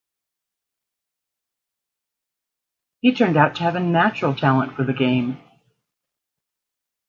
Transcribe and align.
He 3.01 3.13
turned 3.13 3.37
out 3.37 3.53
to 3.57 3.61
have 3.61 3.75
a 3.75 3.79
natural 3.79 4.33
talent 4.33 4.73
for 4.75 4.83
the 4.83 4.93
game. 4.93 5.37